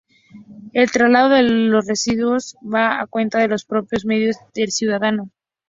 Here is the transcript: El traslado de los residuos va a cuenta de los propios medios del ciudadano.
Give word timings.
El 0.73 0.89
traslado 0.91 1.29
de 1.29 1.43
los 1.43 1.85
residuos 1.85 2.55
va 2.65 2.99
a 2.99 3.05
cuenta 3.05 3.37
de 3.37 3.47
los 3.49 3.65
propios 3.65 4.03
medios 4.03 4.35
del 4.55 4.71
ciudadano. 4.71 5.29